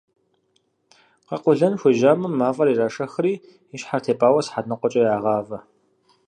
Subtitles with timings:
[1.27, 3.33] Къэкъуэлъэн хуежьэмэ, мафӏэр ирашэхри
[3.75, 5.59] и щхьэр тепӏауэ сыхьэт ныкъуэкӏэ ягъавэ.